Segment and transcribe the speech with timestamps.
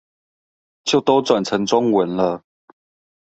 [0.83, 2.41] 就都轉成中文了